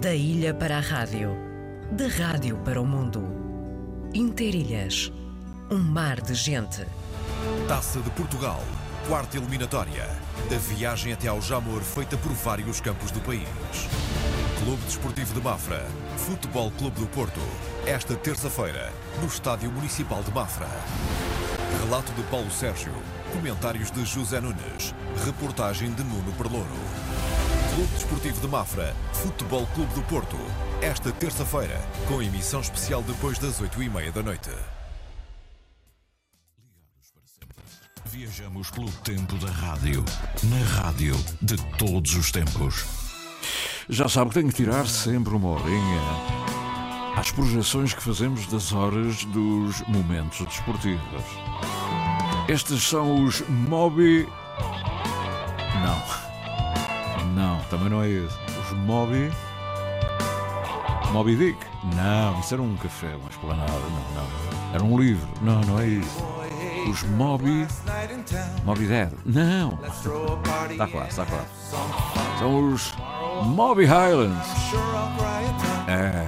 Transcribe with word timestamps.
Da 0.00 0.12
ilha 0.12 0.52
para 0.52 0.78
a 0.78 0.80
rádio, 0.80 1.36
da 1.92 2.08
rádio 2.08 2.56
para 2.64 2.80
o 2.80 2.84
mundo. 2.84 3.22
Interilhas, 4.12 5.12
um 5.70 5.78
mar 5.78 6.20
de 6.20 6.34
gente. 6.34 6.84
Taça 7.68 8.00
de 8.00 8.10
Portugal, 8.10 8.60
quarta 9.06 9.36
eliminatória. 9.36 10.08
A 10.50 10.58
viagem 10.58 11.12
até 11.12 11.28
ao 11.28 11.40
Jamor 11.40 11.80
feita 11.82 12.16
por 12.16 12.32
vários 12.32 12.80
campos 12.80 13.12
do 13.12 13.20
país. 13.20 13.48
Clube 14.64 14.82
Desportivo 14.82 15.32
de 15.32 15.40
Mafra, 15.40 15.86
Futebol 16.16 16.72
Clube 16.72 16.98
do 16.98 17.06
Porto. 17.06 17.40
Esta 17.86 18.16
terça-feira, 18.16 18.92
no 19.20 19.28
Estádio 19.28 19.70
Municipal 19.70 20.24
de 20.24 20.32
Mafra. 20.32 20.68
Relato 21.84 22.12
de 22.14 22.22
Paulo 22.24 22.50
Sérgio. 22.50 22.92
Comentários 23.32 23.92
de 23.92 24.04
José 24.04 24.40
Nunes. 24.40 24.92
Reportagem 25.24 25.92
de 25.92 26.02
Nuno 26.02 26.32
Perlouro. 26.32 27.03
Clube 27.74 27.92
Desportivo 27.92 28.40
de 28.40 28.46
Mafra, 28.46 28.94
Futebol 29.12 29.66
Clube 29.74 29.92
do 29.94 30.02
Porto. 30.02 30.36
Esta 30.80 31.10
terça-feira, 31.10 31.76
com 32.06 32.22
emissão 32.22 32.60
especial 32.60 33.02
depois 33.02 33.36
das 33.36 33.60
oito 33.60 33.82
e 33.82 33.90
meia 33.90 34.12
da 34.12 34.22
noite. 34.22 34.50
Viajamos 38.04 38.70
pelo 38.70 38.92
tempo 39.02 39.34
da 39.38 39.50
rádio, 39.50 40.04
na 40.44 40.82
rádio 40.82 41.16
de 41.42 41.56
todos 41.76 42.14
os 42.14 42.30
tempos. 42.30 42.84
Já 43.88 44.08
sabe 44.08 44.30
que 44.30 44.34
tem 44.36 44.46
que 44.46 44.54
tirar 44.54 44.86
sempre 44.86 45.34
uma 45.34 45.48
horinha 45.48 46.00
às 47.16 47.32
projeções 47.32 47.92
que 47.92 48.02
fazemos 48.04 48.46
das 48.46 48.72
horas 48.72 49.24
dos 49.24 49.82
momentos 49.88 50.46
desportivos. 50.46 51.24
Estes 52.46 52.84
são 52.84 53.24
os 53.24 53.40
Moby. 53.48 54.28
Não. 55.82 56.23
Também 57.70 57.88
não 57.88 58.02
é 58.02 58.08
esse. 58.08 58.36
Os 58.60 58.72
Moby. 58.78 59.32
Moby 61.12 61.36
Dick? 61.36 61.58
Não, 61.96 62.40
isso 62.40 62.54
era 62.54 62.62
um 62.62 62.76
café, 62.76 63.14
uma 63.16 63.30
esplanada. 63.30 63.72
Não, 63.72 64.22
não. 64.22 64.74
Era 64.74 64.84
um 64.84 64.98
livro. 64.98 65.28
Não, 65.42 65.60
não 65.60 65.78
é 65.78 65.86
isso. 65.86 66.24
Os 66.90 67.02
Moby. 67.04 67.66
Moby 68.64 68.86
Dead? 68.86 69.12
Não. 69.24 69.78
Está 70.70 70.86
quase, 70.88 71.08
está 71.08 71.24
quase. 71.24 71.46
São 72.38 72.72
os 72.72 72.94
Moby 73.44 73.84
Highlands. 73.84 74.46
É. 75.88 76.26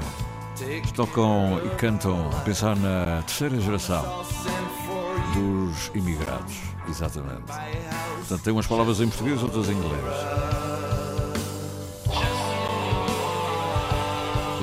Tocam 0.94 1.60
e 1.64 1.68
cantam 1.76 2.30
a 2.30 2.40
pensar 2.40 2.74
na 2.76 3.22
terceira 3.22 3.60
geração 3.60 4.24
dos 5.34 5.90
imigrados. 5.94 6.56
Exatamente. 6.88 7.42
Portanto, 8.18 8.42
tem 8.42 8.52
umas 8.52 8.66
palavras 8.66 9.00
em 9.00 9.08
português, 9.08 9.42
outras 9.42 9.68
em 9.68 9.72
inglês. 9.72 10.75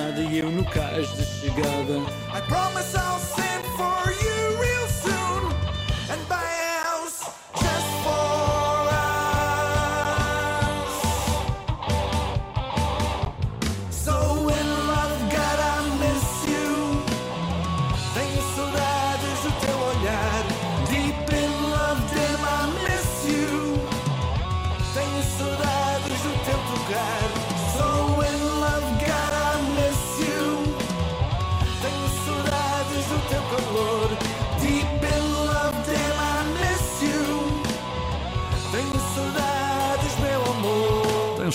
chamada 0.00 0.22
e 0.22 0.38
eu 0.38 0.50
no 0.50 0.64
cais 0.64 1.12
de 1.14 1.24
chegada. 1.24 1.98
I 2.32 2.40
promise 2.48 2.96
I'll 2.96 3.18
send 3.18 3.64
for 3.76 4.10
you 4.10 4.69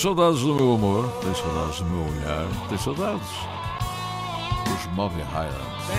saudades 0.06 0.42
do 0.42 0.54
meu 0.54 0.76
amor, 0.76 1.12
tenho 1.20 1.36
saudades 1.36 1.80
do 1.80 1.86
meu 1.86 2.02
olhar, 2.02 2.48
tenho 2.68 2.80
saudades 2.80 3.28
dos 4.66 4.94
Moby 4.94 5.24
Highlands. 5.24 5.90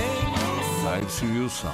I 0.85 1.11
see 1.11 1.27
you, 1.27 1.51
son. 1.51 1.73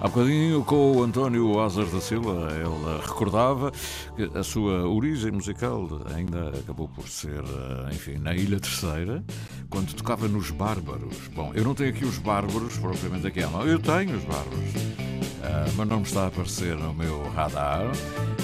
Há 0.00 0.06
bocadinho 0.06 0.64
com 0.64 0.92
o 0.92 1.02
António 1.02 1.60
Azar 1.60 1.84
da 1.84 2.00
Silva, 2.00 2.48
ele 2.52 3.00
recordava 3.02 3.72
que 4.14 4.30
a 4.38 4.44
sua 4.44 4.86
origem 4.86 5.32
musical 5.32 5.88
ainda 6.14 6.50
acabou 6.50 6.86
por 6.88 7.08
ser, 7.08 7.42
eh, 7.42 7.92
enfim, 7.92 8.16
na 8.16 8.32
Ilha 8.32 8.60
Terceira, 8.60 9.24
quando 9.70 9.94
tocava 9.94 10.28
nos 10.28 10.50
Bárbaros. 10.50 11.16
Bom, 11.34 11.52
eu 11.54 11.64
não 11.64 11.74
tenho 11.74 11.90
aqui 11.90 12.04
os 12.04 12.18
Bárbaros, 12.18 12.76
propriamente 12.78 13.26
aqui 13.26 13.42
à 13.42 13.48
mão. 13.48 13.66
Eu 13.66 13.78
tenho 13.78 14.16
os 14.16 14.24
Bárbaros, 14.24 14.74
uh, 14.74 15.72
mas 15.76 15.88
não 15.88 15.98
me 15.98 16.02
está 16.02 16.24
a 16.24 16.26
aparecer 16.28 16.76
no 16.76 16.94
meu 16.94 17.28
radar. 17.30 17.86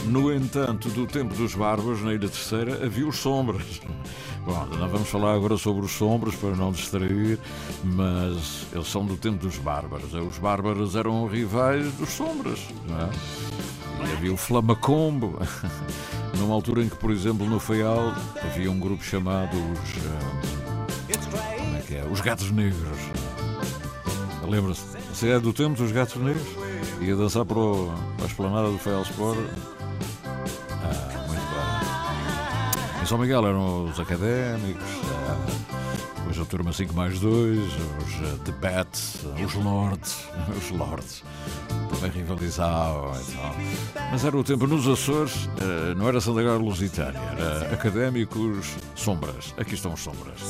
No 0.07 0.33
entanto, 0.33 0.89
do 0.91 1.07
tempo 1.07 1.35
dos 1.35 1.55
Bárbaros, 1.55 2.03
na 2.03 2.13
Ilha 2.13 2.29
Terceira, 2.29 2.85
havia 2.85 3.07
os 3.07 3.17
Sombras. 3.17 3.81
Bom, 4.45 4.67
não 4.79 4.89
vamos 4.91 5.09
falar 5.09 5.35
agora 5.35 5.57
sobre 5.57 5.87
os 5.87 5.93
Sombras 5.93 6.35
para 6.35 6.55
não 6.55 6.71
distrair, 6.71 7.39
mas 7.83 8.67
eles 8.73 8.89
são 8.89 9.07
do 9.07 9.17
tempo 9.17 9.39
dos 9.39 9.57
Bárbaros. 9.57 10.13
Os 10.13 10.37
Bárbaros 10.37 10.95
eram 10.95 11.27
rivais 11.27 11.91
dos 11.95 12.11
Sombras, 12.11 12.61
não 12.87 13.01
é? 13.01 13.11
E 14.07 14.13
havia 14.13 14.33
o 14.33 14.37
Flamacombo. 14.37 15.39
Numa 16.39 16.55
altura 16.55 16.83
em 16.83 16.89
que, 16.89 16.97
por 16.97 17.11
exemplo, 17.11 17.49
no 17.49 17.59
Feial 17.59 18.13
havia 18.43 18.71
um 18.71 18.79
grupo 18.79 19.03
chamado 19.03 19.57
os. 19.57 20.64
Como 20.64 20.64
que 21.95 21.99
é? 21.99 22.05
Os 22.11 22.21
Gatos 22.21 22.51
Negros. 22.51 22.99
Lembra-se? 24.43 24.83
Você 25.13 25.31
é 25.31 25.39
do 25.39 25.53
tempo 25.53 25.77
dos 25.77 25.93
Gatos 25.93 26.17
Negros? 26.17 26.47
Ia 27.01 27.17
dançar 27.17 27.45
para, 27.45 27.59
a 28.23 28.27
esplanada 28.27 28.69
do 28.69 28.79
Feial 28.79 29.03
Sport. 29.03 29.39
Ah, 30.71 31.27
muito 31.29 31.41
bem. 31.41 33.03
Em 33.03 33.07
São 33.07 33.19
Miguel 33.19 33.47
eram 33.47 33.85
os 33.85 34.01
académicos. 34.01 34.85
Depois 36.17 36.39
a 36.39 36.45
turma 36.45 36.73
5 36.73 36.95
mais 36.95 37.21
2, 37.21 37.59
os 37.59 37.75
uh, 37.75 38.39
The 38.45 38.53
Bats, 38.53 39.25
os 39.45 39.55
Lords, 39.55 40.27
os 40.57 40.71
Lords 40.71 41.23
também 41.95 42.11
rivalizavam. 42.11 43.13
Mas 44.11 44.25
era 44.25 44.37
o 44.37 44.43
tempo 44.43 44.67
nos 44.67 44.89
Açores, 44.89 45.47
uh, 45.47 45.95
não 45.97 46.09
era 46.09 46.21
Santa 46.21 46.41
Lusitânia, 46.57 47.21
era 47.39 47.75
Académicos 47.75 48.75
Sombras. 48.95 49.55
Aqui 49.59 49.75
estão 49.75 49.93
os 49.93 50.01
Sombras. 50.01 50.41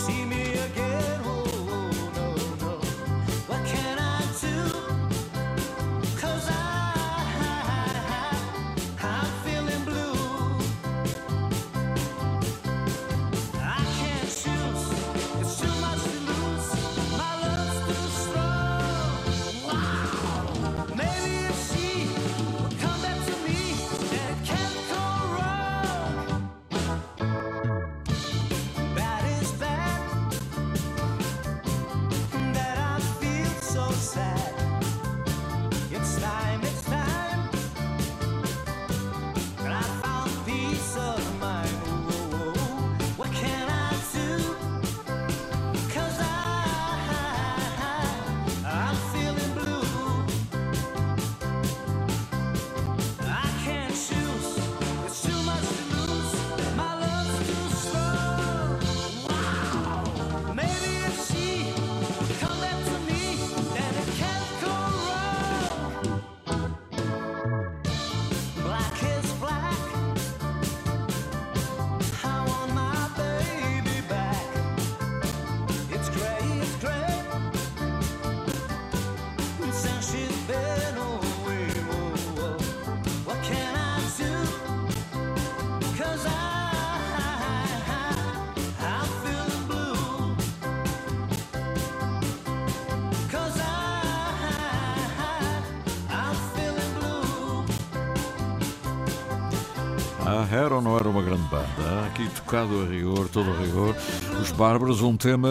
Era 100.50 100.76
ou 100.76 100.80
não 100.80 100.96
era 100.96 101.08
uma 101.08 101.22
grande 101.22 101.42
banda? 101.48 102.06
Aqui 102.06 102.28
tocado 102.30 102.82
a 102.82 102.86
rigor, 102.86 103.28
todo 103.28 103.50
a 103.50 103.56
rigor. 103.58 103.94
Os 104.40 104.52
Bárbaros, 104.52 105.02
um 105.02 105.16
tema 105.16 105.48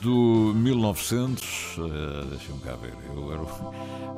do 0.00 0.52
1900. 0.54 1.76
Uh, 1.76 2.24
Deixa-me 2.30 2.60
cá 2.60 2.74
ver. 2.76 2.94
Eu 3.14 3.32
era, 3.32 3.42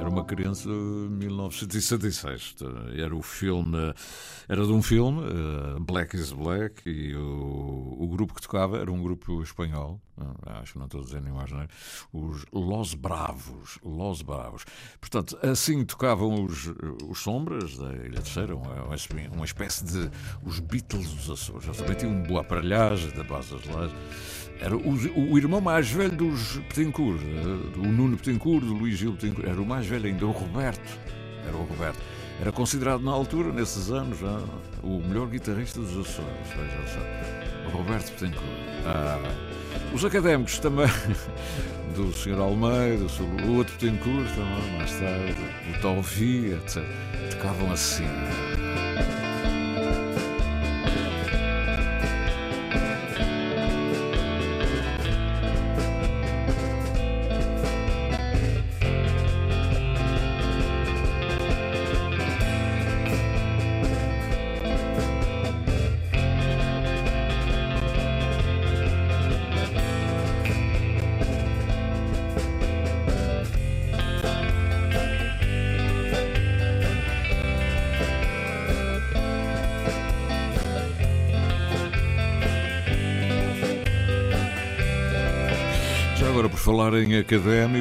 era 0.00 0.08
uma 0.08 0.24
criança 0.24 0.68
de 0.68 0.74
1966. 0.74 2.56
Era 2.96 3.16
o 3.16 3.22
filme. 3.22 3.94
Era 4.48 4.64
de 4.64 4.72
um 4.72 4.82
filme, 4.82 5.22
uh, 5.22 5.80
Black 5.80 6.14
is 6.14 6.30
Black, 6.30 6.88
e 6.88 7.16
o, 7.16 7.96
o 7.98 8.08
grupo 8.08 8.34
que 8.34 8.42
tocava 8.42 8.78
era 8.78 8.92
um 8.92 9.02
grupo 9.02 9.42
espanhol. 9.42 10.00
Acho 10.46 10.72
que 10.72 10.78
não 10.78 10.86
estou 10.86 11.00
a 11.00 11.04
dizer 11.04 11.20
nenhuma 11.20 11.44
asneira. 11.44 11.68
Os 12.12 12.44
Los 12.52 12.94
Bravos. 12.94 13.78
Los 13.84 14.22
Bravos. 14.22 14.64
Portanto, 15.00 15.38
assim 15.42 15.84
tocavam 15.84 16.44
os, 16.44 16.72
os 17.08 17.18
Sombras 17.18 17.76
da 17.76 17.92
Ilha 17.92 18.22
Terceira, 18.22 18.56
uma, 18.56 18.94
uma 19.32 19.44
espécie 19.44 19.84
de 19.84 20.10
os 20.42 20.60
Beatles 20.60 21.10
dos 21.12 21.30
Açores. 21.30 21.66
Eles 21.66 21.76
também 21.76 21.96
tinham 21.96 22.14
uma 22.14 22.26
boa 22.26 22.40
aparelhagem 22.40 23.10
da 23.10 23.24
base 23.24 23.54
das 23.54 23.66
lajes. 23.66 23.96
Era 24.58 24.74
o, 24.74 25.32
o, 25.32 25.36
irmão 25.36 25.60
mais 25.60 25.90
velho 25.90 26.16
dos 26.16 26.56
Petencourt, 26.68 27.20
eh, 27.20 27.78
o 27.78 27.92
Nuno 27.92 28.16
Petencourt, 28.16 28.64
do 28.64 28.72
Luís 28.72 28.96
Gil 28.96 29.12
Petencourt. 29.12 29.46
Era 29.46 29.60
o 29.60 29.66
mais 29.66 29.86
velho 29.86 30.06
ainda, 30.06 30.26
o 30.26 30.30
Roberto. 30.30 30.98
Era 31.46 31.56
o 31.56 31.64
Roberto. 31.64 31.98
Era 32.40 32.52
considerado 32.52 33.02
na 33.02 33.12
altura, 33.12 33.52
nesses 33.52 33.90
anos, 33.90 34.18
o 34.82 34.98
melhor 35.06 35.28
guitarrista 35.28 35.80
dos 35.80 35.90
Açores. 35.90 36.48
Veja 36.56 36.86
só. 36.86 37.70
Roberto 37.76 38.12
Petencourt. 38.12 38.46
Ah, 38.86 39.55
os 39.92 40.04
académicos 40.04 40.58
também, 40.58 40.88
do 41.94 42.12
Sr. 42.12 42.38
Almeida, 42.38 43.04
o 43.46 43.56
outro 43.56 43.74
Petencourt 43.74 44.28
também, 44.34 44.76
mais 44.76 44.92
tarde, 44.92 45.36
o 45.74 45.80
Tolvi, 45.80 46.52
etc. 46.52 46.82
Tocavam 47.30 47.72
assim. 47.72 48.04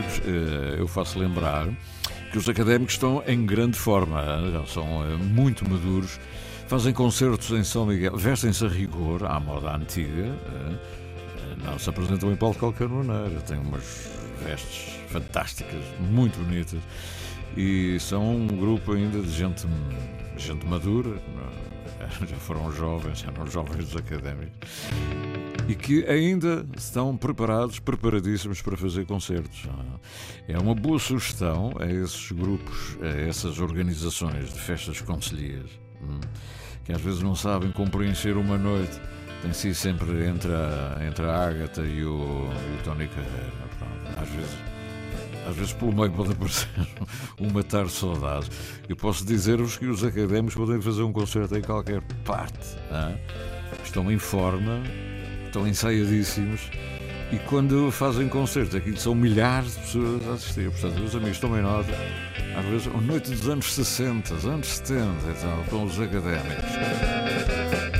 Académicos, 0.06 0.22
eh, 0.26 0.80
eu 0.80 0.88
faço 0.88 1.20
lembrar 1.20 1.68
que 2.32 2.38
os 2.38 2.48
académicos 2.48 2.94
estão 2.96 3.24
em 3.28 3.46
grande 3.46 3.78
forma, 3.78 4.22
já 4.52 4.66
são 4.66 5.04
eh, 5.06 5.16
muito 5.18 5.68
maduros, 5.70 6.20
fazem 6.68 6.94
concertos 6.94 7.52
em 7.52 7.64
São 7.64 7.86
Miguel, 7.86 8.16
vestem-se 8.16 8.66
a 8.66 8.68
rigor, 8.68 9.26
à 9.26 9.40
moda 9.40 9.76
antiga, 9.76 10.26
eh, 10.26 10.76
não 11.64 11.80
se 11.80 11.90
apresentam 11.90 12.32
em 12.32 12.36
palco 12.36 12.60
qualquer 12.60 12.88
maneira, 12.88 13.40
têm 13.42 13.58
umas 13.58 14.10
vestes 14.44 14.96
fantásticas, 15.10 15.84
muito 16.00 16.38
bonitas, 16.40 16.80
e 17.56 17.98
são 18.00 18.36
um 18.36 18.48
grupo 18.48 18.94
ainda 18.94 19.22
de 19.22 19.32
gente, 19.32 19.66
gente 20.38 20.66
madura, 20.66 21.18
já 22.28 22.36
foram 22.38 22.72
jovens, 22.72 23.26
eram 23.28 23.48
jovens 23.48 23.86
dos 23.86 23.96
académicos, 23.96 24.70
e 25.68 25.76
que 25.76 26.06
ainda 26.06 26.66
estão 26.78 27.16
preparados, 27.18 27.80
preparadíssimos 27.80 28.62
para 28.62 28.78
fazer 28.78 29.06
concertos. 29.06 29.68
É 30.48 30.58
uma 30.58 30.76
boa 30.76 31.00
sugestão 31.00 31.74
a 31.80 31.86
esses 31.86 32.32
grupos, 32.32 32.98
a 33.02 33.08
essas 33.28 33.60
organizações 33.60 34.54
de 34.54 34.60
festas 34.60 35.02
concelhias, 35.02 35.70
hum, 36.02 36.20
que 36.84 36.92
às 36.92 37.02
vezes 37.02 37.22
não 37.22 37.36
sabem 37.36 37.72
como 37.72 37.90
preencher 37.90 38.38
uma 38.38 38.58
noite 38.58 39.00
tem 39.46 39.54
sido 39.54 39.76
sempre 39.76 40.26
entre 40.26 40.52
a, 40.52 40.98
entre 41.08 41.24
a 41.24 41.48
Ágata 41.48 41.82
e 41.82 42.04
o, 42.04 42.50
e 42.50 42.80
o 42.80 42.84
Tony 42.84 43.08
Carreira. 43.08 43.54
Às 44.18 44.30
vezes. 44.30 44.58
Às 45.48 45.56
vezes 45.56 45.74
pelo 45.74 45.94
meio 45.94 46.12
pode 46.12 46.32
aparecer 46.32 46.68
um 47.40 47.52
matar 47.52 47.88
saudades. 47.88 48.50
Eu 48.90 48.96
posso 48.96 49.24
dizer-vos 49.24 49.78
que 49.78 49.86
os 49.86 50.04
académicos 50.04 50.56
podem 50.56 50.82
fazer 50.82 51.04
um 51.04 51.14
concerto 51.14 51.56
em 51.56 51.62
qualquer 51.62 52.02
parte. 52.24 52.76
Hein? 52.90 53.20
Estão 53.84 54.12
em 54.12 54.18
forma, 54.18 54.82
estão 55.56 55.66
ensaiadíssimos 55.66 56.70
e 57.32 57.40
quando 57.40 57.90
fazem 57.90 58.28
concertos, 58.28 58.76
aqui 58.76 59.00
são 59.00 59.16
milhares 59.16 59.76
de 59.76 59.80
pessoas 59.80 60.28
a 60.28 60.34
assistir. 60.34 60.70
Portanto, 60.70 61.02
os 61.02 61.16
amigos 61.16 61.40
tomem 61.40 61.62
nota. 61.62 61.92
Às 62.58 62.66
vezes, 62.66 62.88
a 62.88 63.02
noite 63.02 63.32
dos 63.32 63.48
anos 63.48 63.74
60, 63.74 64.34
anos 64.48 64.68
70, 64.68 65.12
então, 65.30 65.64
com 65.70 65.84
os 65.84 66.00
académicos. 66.00 67.95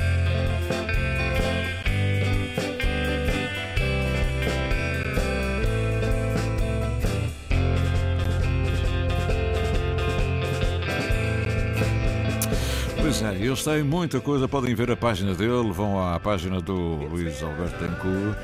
Eles 13.34 13.64
têm 13.64 13.82
muita 13.82 14.20
coisa, 14.20 14.46
podem 14.46 14.74
ver 14.74 14.90
a 14.90 14.96
página 14.96 15.34
dele, 15.34 15.72
vão 15.72 16.00
à 16.00 16.18
página 16.20 16.60
do 16.60 16.74
Luís 16.74 17.42
Alberto 17.42 17.78
Tencourt. 17.78 18.36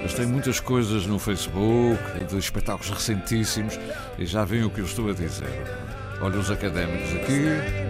Eles 0.00 0.14
têm 0.14 0.26
muitas 0.26 0.60
coisas 0.60 1.06
no 1.06 1.18
Facebook, 1.18 1.98
de 2.28 2.38
espetáculos 2.38 2.90
recentíssimos, 2.90 3.78
e 4.18 4.26
já 4.26 4.44
veem 4.44 4.64
o 4.64 4.70
que 4.70 4.80
eu 4.80 4.84
estou 4.84 5.10
a 5.10 5.12
dizer. 5.12 5.48
Olha 6.20 6.38
os 6.38 6.50
académicos. 6.50 7.14
Aqui 7.16 7.87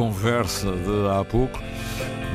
conversa 0.00 0.72
de 0.72 1.08
há 1.10 1.22
pouco, 1.22 1.60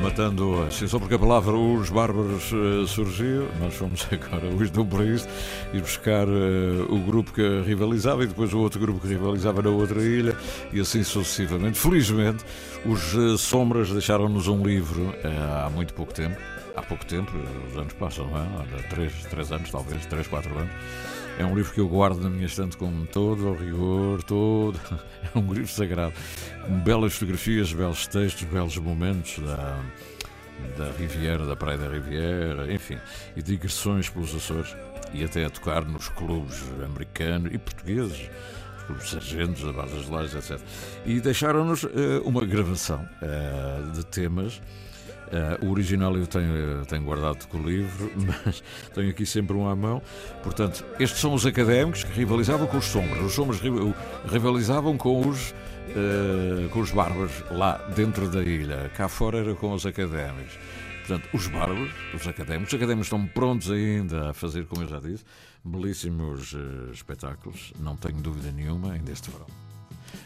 matando, 0.00 0.62
assim, 0.68 0.86
só 0.86 1.00
porque 1.00 1.14
a 1.14 1.18
palavra 1.18 1.52
os 1.52 1.90
bárbaros 1.90 2.52
uh, 2.52 2.86
surgiu, 2.86 3.48
nós 3.58 3.74
fomos 3.74 4.06
agora 4.12 4.46
os 4.54 4.70
do 4.70 4.86
País 4.86 5.28
ir 5.74 5.80
buscar 5.80 6.28
uh, 6.28 6.86
o 6.88 7.00
grupo 7.00 7.32
que 7.32 7.62
rivalizava 7.62 8.22
e 8.22 8.28
depois 8.28 8.54
o 8.54 8.60
outro 8.60 8.78
grupo 8.78 9.00
que 9.00 9.08
rivalizava 9.08 9.62
na 9.62 9.70
outra 9.70 10.00
ilha 10.00 10.36
e 10.72 10.78
assim 10.78 11.02
sucessivamente. 11.02 11.76
Felizmente, 11.76 12.44
os 12.88 13.14
uh, 13.14 13.38
Sombras 13.38 13.90
deixaram-nos 13.90 14.48
um 14.48 14.62
livro 14.62 15.14
há 15.64 15.70
muito 15.70 15.94
pouco 15.94 16.12
tempo. 16.12 16.36
Há 16.74 16.82
pouco 16.82 17.06
tempo, 17.06 17.32
os 17.70 17.78
anos 17.78 17.94
passam, 17.94 18.26
não 18.26 18.36
é? 18.36 18.46
Há 18.78 18.82
três, 18.90 19.12
três 19.24 19.50
anos, 19.50 19.70
talvez, 19.70 20.04
três, 20.06 20.26
quatro 20.26 20.56
anos. 20.58 20.70
É 21.38 21.44
um 21.44 21.54
livro 21.54 21.72
que 21.72 21.80
eu 21.80 21.88
guardo 21.88 22.20
na 22.20 22.30
minha 22.30 22.46
estante 22.46 22.76
com 22.76 23.04
todo 23.06 23.50
o 23.50 23.54
rigor, 23.54 24.22
todo. 24.22 24.78
É 25.34 25.38
um 25.38 25.52
livro 25.52 25.68
sagrado. 25.68 26.14
Com 26.64 26.78
belas 26.80 27.14
fotografias, 27.14 27.72
belos 27.72 28.06
textos, 28.06 28.44
belos 28.44 28.76
momentos 28.78 29.38
da, 29.40 29.82
da 30.78 30.90
Riviera, 30.92 31.44
da 31.44 31.56
Praia 31.56 31.76
da 31.76 31.88
Riviera, 31.88 32.72
enfim, 32.72 32.98
e 33.34 33.42
digressões 33.42 34.08
pelos 34.08 34.34
Açores 34.34 34.74
e 35.12 35.24
até 35.24 35.44
a 35.44 35.50
tocar 35.50 35.84
nos 35.84 36.08
clubes 36.08 36.62
americanos 36.84 37.52
e 37.52 37.58
portugueses, 37.58 38.30
os 38.92 39.10
sargentos, 39.10 39.62
da 39.62 39.72
Base 39.72 39.94
das 39.94 40.08
Lajes, 40.08 40.34
etc. 40.34 40.60
E 41.04 41.20
deixaram-nos 41.20 41.84
uh, 41.84 41.88
uma 42.24 42.44
gravação 42.44 43.06
uh, 43.22 43.92
de 43.92 44.04
temas. 44.06 44.60
Uh, 45.26 45.66
o 45.66 45.70
original 45.70 46.16
eu 46.16 46.26
tenho, 46.26 46.86
tenho 46.86 47.02
guardado 47.02 47.46
com 47.48 47.58
o 47.58 47.68
livro, 47.68 48.12
mas 48.44 48.62
tenho 48.94 49.10
aqui 49.10 49.26
sempre 49.26 49.56
um 49.56 49.68
à 49.68 49.74
mão. 49.74 50.00
Portanto, 50.42 50.84
estes 51.00 51.20
são 51.20 51.34
os 51.34 51.44
académicos 51.44 52.04
que 52.04 52.12
rivalizavam 52.12 52.66
com 52.66 52.78
os 52.78 52.84
sombras. 52.84 53.22
Os 53.24 53.32
sombras 53.32 53.60
rivalizavam 54.30 54.96
com 54.96 55.26
os, 55.28 55.50
uh, 55.50 56.68
com 56.70 56.80
os 56.80 56.90
bárbaros 56.90 57.42
lá 57.50 57.78
dentro 57.94 58.28
da 58.30 58.42
ilha. 58.42 58.90
Cá 58.96 59.08
fora 59.08 59.38
era 59.38 59.54
com 59.54 59.72
os 59.72 59.84
académicos. 59.84 60.56
Portanto, 61.06 61.28
os 61.32 61.46
bárbaros, 61.46 61.92
os 62.14 62.26
académicos, 62.26 62.72
os 62.72 62.74
académicos 62.74 63.06
estão 63.06 63.26
prontos 63.26 63.70
ainda 63.70 64.30
a 64.30 64.34
fazer, 64.34 64.66
como 64.66 64.82
eu 64.82 64.88
já 64.88 64.98
disse, 64.98 65.24
belíssimos 65.66 66.52
uh, 66.52 66.92
espetáculos, 66.92 67.72
não 67.80 67.96
tenho 67.96 68.18
dúvida 68.18 68.52
nenhuma, 68.52 68.92
ainda 68.92 69.10
este 69.12 69.30
verão. 69.30 69.46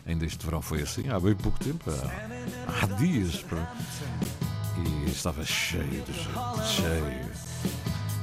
Ainda 0.06 0.26
este 0.26 0.44
verão 0.44 0.62
foi 0.62 0.82
assim, 0.82 1.08
há 1.08 1.18
bem 1.18 1.34
pouco 1.34 1.58
tempo, 1.58 1.90
há, 1.90 2.82
há 2.82 2.86
dias. 2.96 3.44
E 4.76 5.06
estava 5.10 5.44
cheio 5.44 6.04
de 6.04 6.12
gente, 6.12 6.66
cheio. 6.66 7.28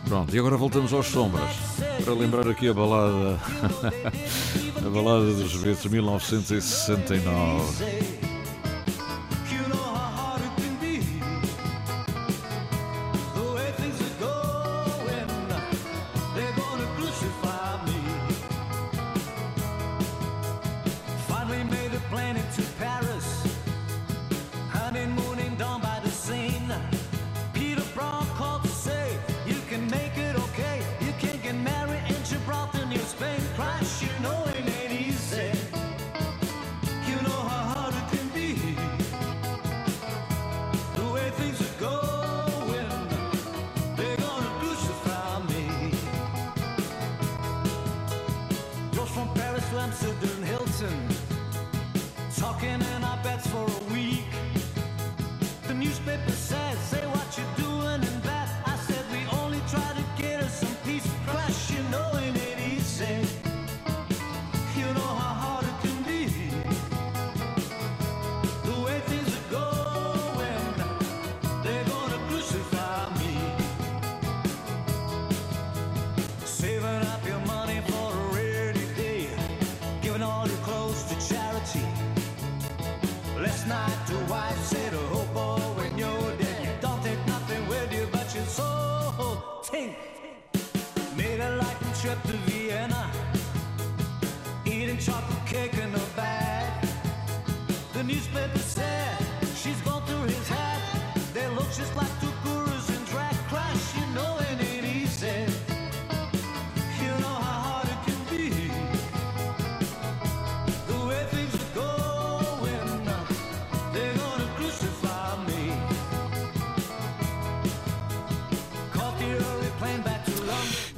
Pronto, 0.07 0.33
e 0.35 0.39
agora 0.39 0.55
voltamos 0.55 0.93
aos 0.93 1.07
sombras 1.07 1.51
para 2.03 2.13
lembrar 2.13 2.47
aqui 2.47 2.69
a 2.69 2.73
balada 2.73 3.37
a 4.77 4.89
balada 4.89 5.33
dos 5.33 5.57
Beatles 5.57 5.91
1969. 5.91 8.26
Paris, 49.69 50.03
and 50.03 50.45
Hilton. 50.45 51.07
Talking 52.37 52.81
in 52.95 53.03
our 53.03 53.21
beds 53.23 53.45
for 53.47 53.65
a 53.65 53.93
week. 53.93 54.23
The 55.67 55.73
newspapers 55.73 56.46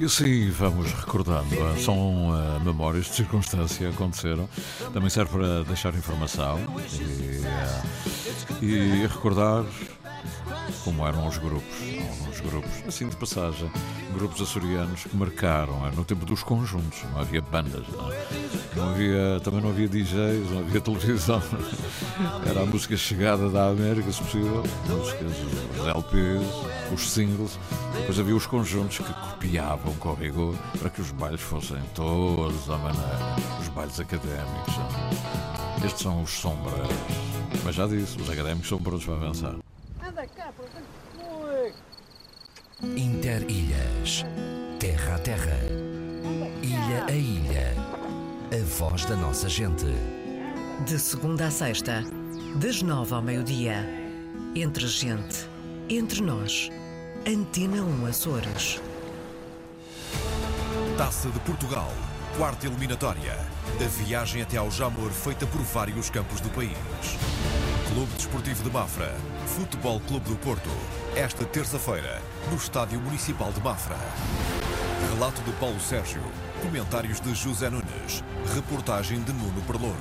E 0.00 0.04
assim 0.06 0.48
vamos 0.48 0.90
recordando. 0.92 1.54
ah, 1.62 1.76
São 1.78 2.32
ah, 2.32 2.58
memórias 2.64 3.04
de 3.04 3.16
circunstância 3.16 3.86
que 3.86 3.94
aconteceram. 3.94 4.48
Também 4.94 5.10
serve 5.10 5.32
para 5.32 5.62
deixar 5.64 5.94
informação 5.94 6.58
e, 6.98 7.42
ah, 7.46 7.82
e 8.62 9.06
recordar 9.06 9.66
como 10.84 11.06
eram 11.06 11.28
os 11.28 11.36
grupos. 11.36 11.62
Grupos, 12.40 12.70
assim 12.88 13.08
de 13.08 13.16
passagem, 13.16 13.70
grupos 14.14 14.40
açorianos 14.40 15.04
que 15.04 15.14
marcaram. 15.16 15.84
ah, 15.84 15.90
No 15.94 16.04
tempo 16.04 16.24
dos 16.24 16.42
conjuntos, 16.42 17.02
não 17.12 17.20
havia 17.20 17.40
bandas. 17.42 17.86
Não, 17.88 18.10
é? 18.12 18.26
Não 18.74 18.88
havia, 18.90 19.40
também 19.44 19.60
não 19.60 19.68
havia 19.70 19.88
DJs, 19.88 20.50
não 20.50 20.60
havia 20.60 20.80
televisão. 20.80 21.42
Era 22.48 22.62
a 22.62 22.66
música 22.66 22.96
chegada 22.96 23.48
da 23.50 23.68
América, 23.68 24.10
se 24.10 24.22
possível. 24.22 24.62
Músicas, 24.88 25.32
os 25.78 25.86
LPs, 25.86 26.92
os 26.92 27.10
singles. 27.10 27.58
Depois 27.94 28.18
havia 28.18 28.34
os 28.36 28.46
conjuntos 28.46 28.98
que 28.98 29.12
copiavam 29.12 29.94
com 29.94 30.14
rigor 30.14 30.54
para 30.78 30.88
que 30.90 31.00
os 31.00 31.10
bailes 31.12 31.40
fossem 31.40 31.78
todos 31.94 32.68
à 32.70 32.78
maneira. 32.78 33.36
Os 33.60 33.68
bailes 33.68 34.00
académicos. 34.00 34.76
não. 34.76 35.86
Estes 35.86 36.02
são 36.02 36.22
os 36.22 36.30
sombras. 36.30 36.88
Mas 37.64 37.74
já 37.74 37.86
disse, 37.86 38.20
os 38.20 38.28
académicos 38.30 38.68
são 38.68 38.78
prontos 38.78 39.04
para 39.04 39.14
avançar. 39.14 39.54
Interilhas. 43.30 44.26
Terra 44.80 45.14
a 45.14 45.18
terra. 45.20 45.56
Ilha 46.64 47.04
a 47.06 47.12
ilha. 47.12 47.76
A 48.50 48.64
voz 48.64 49.04
da 49.04 49.14
nossa 49.14 49.48
gente. 49.48 49.86
De 50.84 50.98
segunda 50.98 51.46
a 51.46 51.50
sexta, 51.50 52.02
das 52.56 52.82
nove 52.82 53.14
ao 53.14 53.22
meio-dia. 53.22 53.88
Entre 54.56 54.84
gente. 54.84 55.48
Entre 55.88 56.20
nós. 56.20 56.70
Antena 57.24 57.80
1 57.84 58.06
Açores. 58.06 58.80
Taça 60.98 61.30
de 61.30 61.38
Portugal, 61.40 61.92
quarta 62.36 62.66
eliminatória. 62.66 63.38
A 63.80 64.02
viagem 64.02 64.42
até 64.42 64.56
ao 64.56 64.72
Jamor 64.72 65.12
feita 65.12 65.46
por 65.46 65.60
vários 65.60 66.10
campos 66.10 66.40
do 66.40 66.50
país. 66.50 66.72
Clube 67.92 68.12
Desportivo 68.16 68.64
de 68.64 68.70
Mafra, 68.72 69.14
Futebol 69.46 70.00
Clube 70.00 70.28
do 70.28 70.36
Porto. 70.36 70.99
Esta 71.16 71.44
terça-feira, 71.44 72.22
no 72.50 72.56
Estádio 72.56 73.00
Municipal 73.00 73.52
de 73.52 73.60
Mafra. 73.60 73.96
Relato 75.12 75.42
de 75.42 75.50
Paulo 75.52 75.80
Sérgio. 75.80 76.22
Comentários 76.62 77.20
de 77.20 77.34
José 77.34 77.68
Nunes. 77.68 78.22
Reportagem 78.54 79.20
de 79.20 79.32
Nuno 79.32 79.60
Perlouro. 79.62 79.96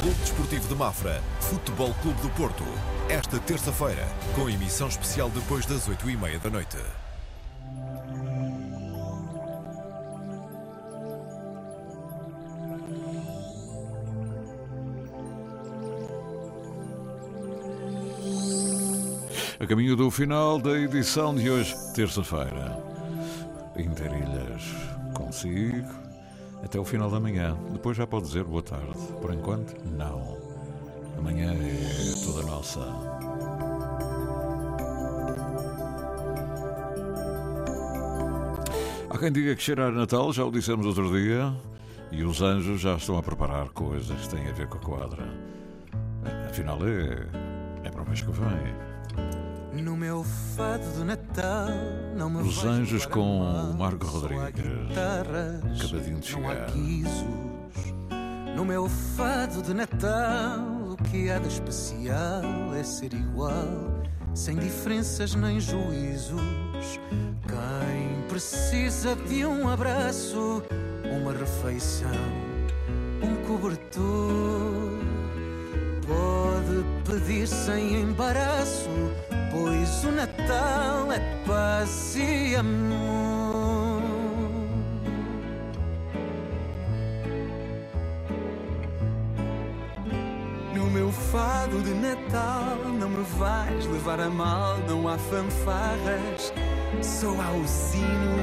Clube 0.00 0.16
Desportivo 0.20 0.66
de 0.66 0.74
Mafra, 0.74 1.22
Futebol 1.40 1.92
Clube 2.00 2.20
do 2.22 2.30
Porto. 2.30 2.64
Esta 3.10 3.38
terça-feira, 3.38 4.08
com 4.34 4.48
emissão 4.48 4.88
especial 4.88 5.28
depois 5.28 5.66
das 5.66 5.86
oito 5.88 6.08
e 6.08 6.16
meia 6.16 6.38
da 6.38 6.48
noite. 6.48 6.78
A 19.60 19.66
caminho 19.66 19.96
do 19.96 20.08
final 20.08 20.60
da 20.60 20.78
edição 20.78 21.34
de 21.34 21.50
hoje, 21.50 21.74
terça-feira. 21.92 22.80
Interilhas 23.76 24.62
consigo 25.12 25.88
até 26.62 26.78
o 26.78 26.84
final 26.84 27.10
da 27.10 27.18
manhã. 27.18 27.58
Depois 27.72 27.96
já 27.96 28.06
pode 28.06 28.26
dizer 28.26 28.44
boa 28.44 28.62
tarde. 28.62 28.96
Por 29.20 29.34
enquanto, 29.34 29.74
não. 29.84 30.38
Amanhã 31.18 31.52
é 31.52 32.24
toda 32.24 32.46
nossa. 32.46 32.78
Há 39.10 39.18
quem 39.18 39.32
diga 39.32 39.56
que 39.56 39.62
cheirar 39.62 39.90
Natal, 39.90 40.32
já 40.32 40.44
o 40.44 40.52
dissemos 40.52 40.86
outro 40.86 41.10
dia, 41.10 41.52
e 42.12 42.22
os 42.22 42.40
anjos 42.42 42.80
já 42.80 42.94
estão 42.94 43.18
a 43.18 43.22
preparar 43.24 43.70
coisas 43.70 44.20
que 44.20 44.28
têm 44.36 44.48
a 44.48 44.52
ver 44.52 44.68
com 44.68 44.78
a 44.78 44.80
quadra. 44.80 45.28
Afinal, 46.48 46.78
é, 46.86 47.26
é 47.88 47.90
para 47.90 48.02
o 48.02 48.06
mês 48.06 48.22
que 48.22 48.30
vem. 48.30 49.37
No 49.82 49.96
meu 49.96 50.24
fado 50.56 50.84
de 50.96 51.04
Natal, 51.04 51.68
não 52.16 52.28
me 52.28 52.42
Os 52.42 52.64
Anjos 52.64 53.06
com 53.06 53.38
mal, 53.38 53.72
Marco 53.74 54.06
Rodrigues. 54.06 54.64
Acabadinho 54.96 56.18
de 56.20 56.26
chegar. 56.26 56.72
No 58.56 58.64
meu 58.64 58.88
fado 58.88 59.62
de 59.62 59.72
Natal, 59.72 60.58
o 60.90 60.96
que 61.04 61.30
há 61.30 61.38
de 61.38 61.48
especial 61.48 62.42
é 62.74 62.82
ser 62.82 63.14
igual, 63.14 64.02
sem 64.34 64.56
diferenças 64.56 65.34
nem 65.34 65.60
juízos. 65.60 66.40
Quem 67.46 68.28
precisa 68.28 69.14
de 69.14 69.46
um 69.46 69.68
abraço, 69.68 70.62
uma 71.04 71.32
refeição, 71.32 72.10
um 73.22 73.36
cobertor, 73.46 74.98
pode 76.06 76.84
pedir 77.04 77.46
sem 77.46 78.02
embaraço, 78.02 78.88
pois 79.62 80.04
o 80.04 80.12
Natal 80.12 81.12
é 81.12 81.20
paz 81.46 82.16
e 82.16 82.54
amor. 82.54 84.02
No 90.74 90.86
meu 90.90 91.10
fado 91.10 91.82
de 91.82 91.94
Natal 91.94 92.76
não 92.98 93.08
me 93.08 93.24
vais 93.38 93.86
levar 93.86 94.20
a 94.20 94.30
mal, 94.30 94.78
não 94.88 95.08
há 95.08 95.18
fanfarras, 95.18 96.52
só 97.02 97.28
há 97.28 97.52
o 97.52 97.66
sino. 97.66 98.38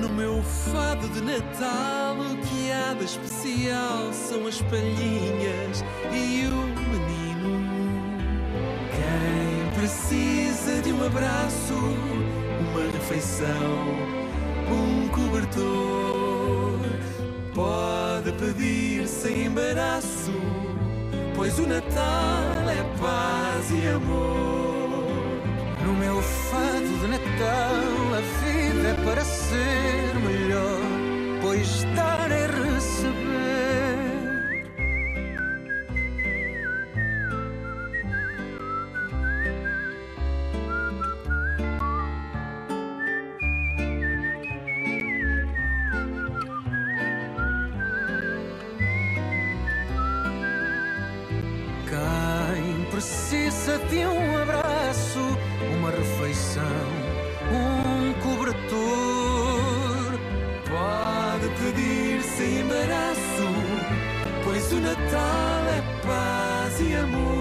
No 0.00 0.08
meu 0.08 0.42
fado 0.42 1.08
de 1.08 1.20
Natal 1.20 2.16
o 2.18 2.36
que 2.38 2.70
há 2.72 2.94
de 2.94 3.04
especial 3.04 4.12
são 4.12 4.46
as 4.46 4.60
palhinhas 4.62 5.84
e 6.12 6.46
o 6.46 6.77
precisa 9.78 10.82
de 10.82 10.92
um 10.92 11.06
abraço, 11.06 11.74
uma 11.74 12.90
refeição, 12.92 13.46
um 14.68 15.08
cobertor, 15.08 16.80
pode 17.54 18.32
pedir 18.32 19.06
sem 19.06 19.46
embaraço, 19.46 20.32
pois 21.36 21.56
o 21.60 21.66
Natal 21.66 22.68
é 22.68 22.82
paz 23.00 23.70
e 23.70 23.86
amor. 23.88 25.06
No 25.86 25.92
meu 25.94 26.20
fado 26.22 26.98
de 27.00 27.06
Natal, 27.06 28.14
a 28.14 28.20
vida 28.42 28.88
é 28.88 28.94
para 29.04 29.24
ser 29.24 30.14
melhor, 30.26 30.80
pois 31.40 31.84
dar 31.94 32.17
de 53.88 54.04
um 54.06 54.36
abraço, 54.36 55.20
uma 55.76 55.90
refeição, 55.90 56.62
um 57.50 58.12
cobertor, 58.20 58.58
pode 60.68 61.48
pedir 61.58 62.22
sem 62.22 62.60
embaraço, 62.60 63.48
pois 64.44 64.72
o 64.72 64.80
Natal 64.80 65.64
é 65.68 65.82
paz 66.06 66.80
e 66.80 66.94
amor. 66.94 67.38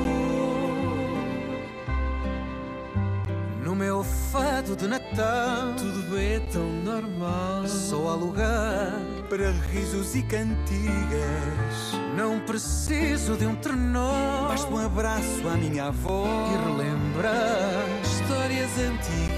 No 3.64 3.76
meu 3.76 4.04
fado 4.04 4.76
de 4.76 4.88
Natal, 4.88 5.74
tudo 5.76 6.18
é 6.18 6.40
tão 6.52 6.66
normal. 6.84 7.68
Só 7.68 8.08
há 8.08 8.16
lugar 8.16 9.17
para 9.30 9.52
risos 9.72 10.16
e 10.16 10.22
cantigas. 10.24 11.94
Não 12.16 12.40
preciso 12.40 13.36
de 13.36 13.46
um 13.46 13.56
trenó. 13.56 14.48
Basta 14.48 14.70
um 14.70 14.86
abraço 14.86 15.48
à 15.48 15.58
minha 15.58 15.86
avó 15.86 16.26
e 16.26 16.68
relembra 16.68 17.34
histórias 18.04 18.72
antigas. 18.78 19.38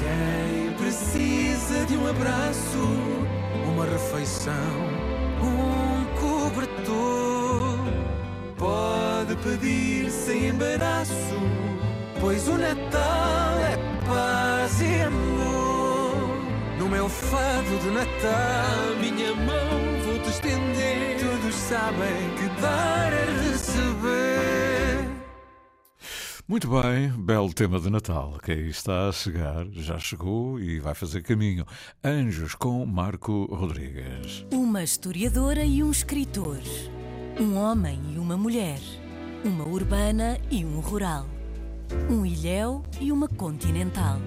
Quem 0.00 0.72
precisa 0.74 1.86
de 1.86 1.96
um 1.96 2.06
abraço, 2.06 2.78
uma 3.72 3.84
refeição, 3.84 4.52
um 5.42 6.04
cobertor, 6.20 7.26
pedir 9.42 10.10
sem 10.10 10.48
embaraço, 10.48 11.12
pois 12.20 12.48
o 12.48 12.56
Natal 12.56 13.58
é 13.60 13.76
paz 14.06 14.80
e 14.80 15.02
amor. 15.02 15.35
No 16.86 16.92
meu 16.92 17.08
fado 17.08 17.78
de 17.82 17.90
Natal, 17.90 18.96
minha 19.00 19.34
mão 19.34 20.04
vou-te 20.04 20.28
estender. 20.28 21.18
Todos 21.18 21.54
sabem 21.56 22.30
que 22.38 22.60
dar 22.60 23.12
é 23.12 23.24
receber. 23.42 25.10
Muito 26.46 26.68
bem, 26.68 27.08
belo 27.08 27.52
tema 27.52 27.80
de 27.80 27.90
Natal, 27.90 28.38
que 28.40 28.52
aí 28.52 28.68
está 28.68 29.08
a 29.08 29.12
chegar, 29.12 29.66
já 29.72 29.98
chegou 29.98 30.60
e 30.60 30.78
vai 30.78 30.94
fazer 30.94 31.24
caminho. 31.24 31.66
Anjos 32.04 32.54
com 32.54 32.86
Marco 32.86 33.46
Rodrigues. 33.46 34.46
Uma 34.52 34.84
historiadora 34.84 35.64
e 35.64 35.82
um 35.82 35.90
escritor. 35.90 36.60
Um 37.40 37.56
homem 37.56 37.98
e 38.14 38.18
uma 38.20 38.36
mulher. 38.36 38.78
Uma 39.44 39.66
urbana 39.66 40.38
e 40.52 40.64
um 40.64 40.78
rural. 40.78 41.26
Um 42.08 42.24
ilhéu 42.24 42.84
e 43.00 43.10
uma 43.10 43.26
continental. 43.26 44.20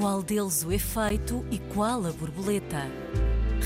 Qual 0.00 0.22
deles 0.22 0.64
o 0.64 0.72
efeito 0.72 1.44
e 1.50 1.58
qual 1.74 2.06
a 2.06 2.10
borboleta? 2.10 2.90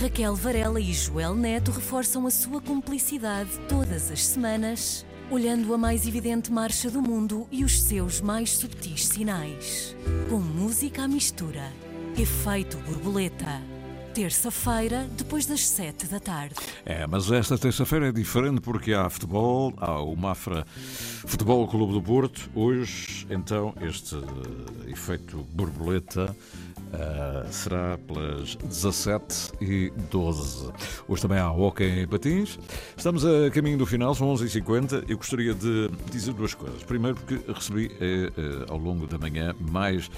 Raquel 0.00 0.34
Varela 0.34 0.80
e 0.80 0.92
Joel 0.92 1.32
Neto 1.32 1.70
reforçam 1.70 2.26
a 2.26 2.30
sua 2.32 2.60
cumplicidade 2.60 3.50
todas 3.68 4.10
as 4.10 4.26
semanas, 4.26 5.06
olhando 5.30 5.72
a 5.72 5.78
mais 5.78 6.08
evidente 6.08 6.50
marcha 6.50 6.90
do 6.90 7.00
mundo 7.00 7.46
e 7.52 7.62
os 7.62 7.80
seus 7.80 8.20
mais 8.20 8.50
subtis 8.50 9.06
sinais. 9.06 9.94
Com 10.28 10.40
música 10.40 11.04
à 11.04 11.08
mistura. 11.08 11.72
Efeito 12.18 12.78
borboleta. 12.78 13.73
Terça-feira, 14.14 15.08
depois 15.18 15.44
das 15.44 15.66
sete 15.66 16.06
da 16.06 16.20
tarde. 16.20 16.54
É, 16.86 17.04
mas 17.04 17.28
esta 17.32 17.58
terça-feira 17.58 18.10
é 18.10 18.12
diferente 18.12 18.60
porque 18.60 18.92
há 18.92 19.10
futebol, 19.10 19.74
há 19.76 20.00
o 20.00 20.14
Mafra 20.14 20.64
Futebol 21.26 21.66
Clube 21.66 21.94
do 21.94 22.00
Porto. 22.00 22.48
Hoje, 22.54 23.26
então, 23.28 23.74
este 23.80 24.14
eh, 24.14 24.90
efeito 24.92 25.38
borboleta 25.52 26.34
Uh, 26.92 27.52
será 27.52 27.98
pelas 27.98 28.54
17 28.56 29.52
e 29.60 29.92
12. 30.10 30.70
Hoje 31.08 31.22
também 31.22 31.38
há 31.38 31.50
Hockey 31.50 31.84
em 31.84 32.06
Patins. 32.06 32.58
Estamos 32.96 33.24
a 33.24 33.50
caminho 33.50 33.78
do 33.78 33.86
final, 33.86 34.14
são 34.14 34.32
11h50. 34.32 35.04
Eu 35.08 35.16
gostaria 35.16 35.54
de 35.54 35.90
dizer 36.10 36.32
duas 36.34 36.54
coisas. 36.54 36.82
Primeiro, 36.84 37.16
porque 37.16 37.40
recebi 37.52 37.86
uh, 37.86 37.90
uh, 37.90 38.72
ao 38.72 38.78
longo 38.78 39.06
da 39.06 39.18
manhã 39.18 39.54
mais, 39.58 40.08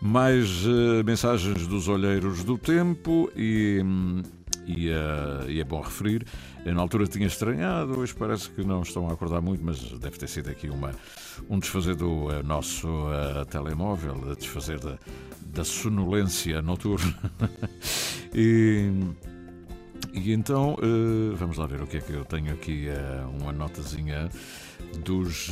mais 0.00 0.64
mensagens 1.04 1.66
dos 1.66 1.88
olheiros 1.88 2.44
do 2.44 2.58
tempo 2.58 3.30
e. 3.34 3.80
Um, 3.82 4.22
e, 4.66 4.90
uh, 4.90 5.48
e, 5.48 5.60
é 5.60 5.64
bom 5.64 5.80
referir. 5.80 6.24
Eu, 6.64 6.74
na 6.74 6.82
altura 6.82 7.06
tinha 7.06 7.26
estranhado, 7.26 7.98
hoje 7.98 8.14
parece 8.14 8.50
que 8.50 8.62
não 8.62 8.82
estão 8.82 9.08
a 9.08 9.12
acordar 9.12 9.40
muito, 9.40 9.64
mas 9.64 9.80
deve 9.80 10.18
ter 10.18 10.28
sido 10.28 10.50
aqui 10.50 10.68
uma, 10.68 10.92
um 11.48 11.58
desfazer 11.58 11.94
do 11.94 12.26
uh, 12.26 12.42
nosso 12.42 12.86
uh, 12.86 13.44
telemóvel, 13.46 14.34
desfazer 14.36 14.78
da, 14.78 14.98
da 15.46 15.64
sonolência 15.64 16.60
noturna. 16.60 17.14
e, 18.34 18.90
e 20.12 20.32
então, 20.32 20.76
vamos 21.36 21.56
lá 21.56 21.66
ver 21.66 21.82
o 21.82 21.86
que 21.86 21.98
é 21.98 22.00
que 22.00 22.12
eu 22.12 22.24
tenho 22.24 22.52
aqui, 22.52 22.88
uma 23.38 23.52
notazinha 23.52 24.28
dos, 25.04 25.50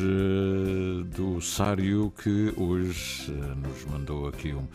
do 1.15 1.41
Sário 1.41 2.13
que 2.23 2.53
hoje 2.57 3.31
nos 3.57 3.85
mandou 3.87 4.27
aqui 4.27 4.53
um, 4.53 4.67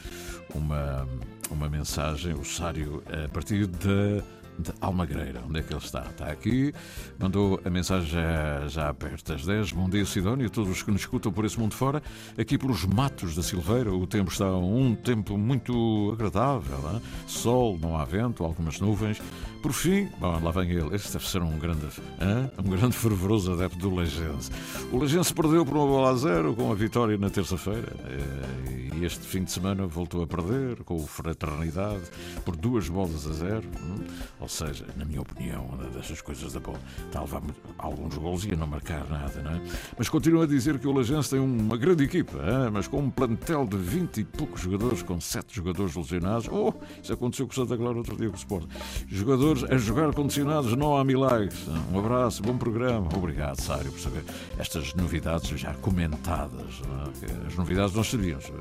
uma 0.56 1.08
uma 1.54 1.70
mensagem, 1.70 2.34
o 2.34 2.44
Sário, 2.44 3.04
a 3.08 3.28
partir 3.30 3.68
de, 3.68 4.24
de 4.58 4.72
Almagreira. 4.82 5.42
Onde 5.48 5.60
é 5.60 5.64
que 5.64 5.74
ele 5.74 5.84
está? 5.84 6.02
Está 6.02 6.28
aqui, 6.28 6.74
mandou 7.20 7.60
a 7.64 7.70
mensagem 7.70 8.20
já, 8.68 8.94
perto 8.94 9.32
das 9.32 9.46
10. 9.46 9.72
Bom 9.72 9.90
dia, 9.90 10.06
Sidónio, 10.06 10.48
a 10.48 10.50
todos 10.50 10.72
os 10.72 10.84
que 10.84 10.92
nos 10.92 11.02
escutam 11.02 11.32
por 11.32 11.46
esse 11.46 11.60
mundo 11.60 11.74
fora. 11.74 12.02
Aqui 12.38 12.58
pelos 12.58 12.86
matos 12.86 13.36
da 13.36 13.44
Silveira, 13.44 13.94
o 13.94 14.06
tempo 14.06 14.32
está 14.32 14.50
um 14.52 14.96
tempo 14.96 15.38
muito 15.38 16.12
agradável. 16.14 16.80
Hein? 16.94 17.02
Sol, 17.28 17.78
não 17.82 17.98
há 17.98 18.06
vento, 18.06 18.44
algumas 18.44 18.80
nuvens. 18.80 19.22
Por 19.62 19.72
fim, 19.72 20.10
bom, 20.20 20.40
lá 20.44 20.52
vem 20.52 20.72
ele. 20.72 20.94
Este 20.94 21.14
deve 21.14 21.26
ser 21.26 21.42
um 21.42 21.58
grande, 21.58 21.86
hein? 22.20 22.52
um 22.60 22.70
grande 22.70 22.98
fervoroso 22.98 23.54
adepto 23.54 23.78
do 23.78 23.96
Legense. 23.96 24.52
O 24.92 24.98
Legense 24.98 25.34
perdeu 25.34 25.66
por 25.66 25.78
uma 25.78 25.88
bola 25.88 26.12
a 26.12 26.16
zero 26.16 26.54
com 26.54 26.72
a 26.72 26.76
vitória 26.76 27.18
na 27.18 27.30
terça-feira. 27.30 27.96
Eh, 28.06 28.98
e 28.98 29.06
este 29.06 29.26
fim 29.26 29.44
de 29.44 29.52
semana 29.52 29.88
voltou 29.88 30.22
a 30.22 30.28
perder 30.28 30.84
com 30.84 30.96
o 30.96 31.08
Fraternidade 31.08 32.04
por 32.44 32.56
duas 32.56 32.90
bolas 32.90 33.26
a 33.26 33.34
zero. 33.34 33.64
Ou 34.44 34.50
seja, 34.50 34.86
na 34.98 35.06
minha 35.06 35.22
opinião, 35.22 35.64
uma 35.64 35.86
dessas 35.86 36.22
coisas 36.22 36.52
da 36.52 36.60
bola 36.60 36.78
está 37.06 37.20
a 37.20 37.22
levar 37.22 37.42
alguns 37.78 38.18
gols 38.18 38.44
e 38.44 38.52
a 38.52 38.58
não 38.58 38.68
marcar 38.68 39.10
nada, 39.10 39.42
não 39.42 39.52
é? 39.52 39.62
Mas 39.98 40.10
continuo 40.10 40.42
a 40.42 40.46
dizer 40.46 40.78
que 40.80 40.86
o 40.86 40.92
Legense 40.92 41.30
tem 41.30 41.40
uma 41.40 41.78
grande 41.78 42.04
equipa, 42.04 42.38
hein? 42.40 42.70
mas 42.70 42.86
com 42.86 43.00
um 43.00 43.10
plantel 43.10 43.66
de 43.66 43.78
20 43.78 44.18
e 44.18 44.24
poucos 44.26 44.60
jogadores, 44.60 45.02
com 45.02 45.22
7 45.22 45.56
jogadores 45.56 45.96
lesionados. 45.96 46.50
Oh, 46.52 46.74
isso 47.02 47.14
aconteceu 47.14 47.48
com 47.48 47.54
o 47.54 47.56
Santa 47.56 47.78
Clara 47.78 47.98
outro 47.98 48.18
dia 48.18 48.28
com 48.28 48.36
o 48.36 48.38
Sport. 48.38 48.68
Jogadores 49.08 49.64
a 49.64 49.78
jogar 49.78 50.14
condicionados, 50.14 50.76
não 50.76 50.98
há 50.98 51.06
milagres. 51.06 51.66
Um 51.94 52.00
abraço, 52.00 52.44
bom 52.44 52.58
programa. 52.58 53.08
Obrigado, 53.16 53.62
Sário, 53.62 53.94
por 53.94 54.00
saber 54.02 54.26
estas 54.60 54.94
novidades 54.94 55.58
já 55.58 55.74
comentadas. 55.76 56.82
É? 57.22 57.48
As 57.48 57.56
novidades 57.56 57.96
nós 57.96 58.10
sabíamos. 58.10 58.52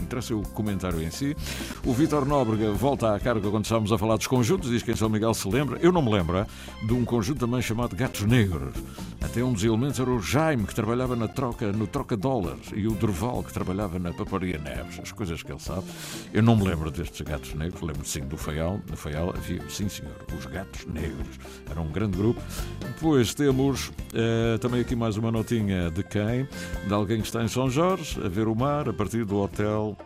Interessa 0.00 0.34
o 0.34 0.40
comentário 0.40 1.02
em 1.02 1.10
si. 1.10 1.36
O 1.84 1.92
Vítor 1.92 2.24
Nóbrega 2.24 2.72
volta 2.72 3.14
à 3.14 3.20
carga 3.20 3.50
quando 3.50 3.66
estávamos 3.66 3.92
a 3.92 3.98
falar 3.98 4.16
dos 4.16 4.26
conjuntos, 4.26 4.70
diz 4.70 4.82
que 4.82 4.90
em 4.90 4.96
São 4.96 5.17
Miguel 5.18 5.34
se 5.34 5.48
lembra. 5.48 5.78
Eu 5.82 5.90
não 5.90 6.00
me 6.00 6.12
lembro 6.12 6.38
é? 6.38 6.46
de 6.80 6.92
um 6.92 7.04
conjunto 7.04 7.40
também 7.40 7.60
chamado 7.60 7.96
Gatos 7.96 8.22
Negros. 8.22 8.72
Até 9.20 9.42
um 9.42 9.52
dos 9.52 9.64
elementos 9.64 9.98
era 9.98 10.08
o 10.08 10.20
Jaime, 10.20 10.64
que 10.64 10.74
trabalhava 10.74 11.16
na 11.16 11.26
troca, 11.26 11.72
no 11.72 11.88
troca 11.88 12.16
dólares, 12.16 12.70
e 12.72 12.86
o 12.86 12.92
Durval, 12.92 13.42
que 13.42 13.52
trabalhava 13.52 13.98
na 13.98 14.12
Paparia 14.12 14.58
Neves. 14.58 15.00
As 15.02 15.10
coisas 15.10 15.42
que 15.42 15.50
ele 15.50 15.58
sabe. 15.58 15.84
Eu 16.32 16.40
não 16.40 16.54
me 16.54 16.62
lembro 16.62 16.88
destes 16.90 17.20
Gatos 17.20 17.52
Negros, 17.54 17.82
lembro 17.82 18.06
sim 18.06 18.20
do 18.20 18.36
Faial. 18.36 18.80
No 18.88 18.96
Faial 18.96 19.34
havia, 19.36 19.60
sim 19.68 19.88
senhor, 19.88 20.14
os 20.38 20.46
Gatos 20.46 20.86
Negros. 20.86 21.36
Era 21.68 21.80
um 21.80 21.90
grande 21.90 22.16
grupo. 22.16 22.40
Depois 22.78 23.34
temos 23.34 23.88
uh, 23.88 24.58
também 24.60 24.80
aqui 24.80 24.94
mais 24.94 25.16
uma 25.16 25.32
notinha 25.32 25.90
de 25.90 26.04
quem? 26.04 26.46
De 26.86 26.94
alguém 26.94 27.20
que 27.20 27.26
está 27.26 27.42
em 27.42 27.48
São 27.48 27.68
Jorge, 27.68 28.20
a 28.24 28.28
ver 28.28 28.46
o 28.46 28.54
mar, 28.54 28.88
a 28.88 28.92
partir 28.92 29.24
do 29.24 29.36
hotel 29.36 29.96